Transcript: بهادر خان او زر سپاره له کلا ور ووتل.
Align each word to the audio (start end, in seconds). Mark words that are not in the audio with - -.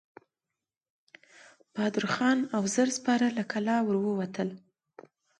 بهادر 1.71 2.05
خان 2.15 2.37
او 2.55 2.63
زر 2.75 2.89
سپاره 2.97 3.27
له 3.37 3.43
کلا 3.51 3.77
ور 3.83 3.95
ووتل. 4.01 4.49